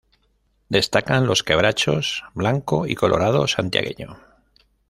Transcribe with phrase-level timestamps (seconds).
[0.67, 4.17] Destacan los quebrachos blanco y colorado santiagueño.